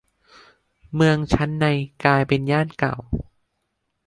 [0.95, 1.65] เมืองชั้นใน
[2.05, 2.95] กลายเป็นย่านเก่า